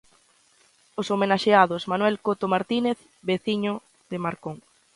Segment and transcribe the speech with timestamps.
[0.99, 2.97] Os homenaxeados: Manuel Coto Martínez,
[3.29, 3.73] veciño
[4.11, 4.57] de Marcón.